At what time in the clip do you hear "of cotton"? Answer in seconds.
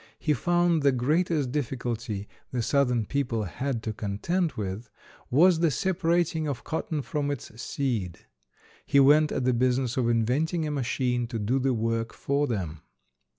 6.47-7.03